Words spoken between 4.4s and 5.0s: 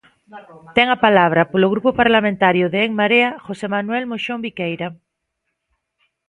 Biqueira.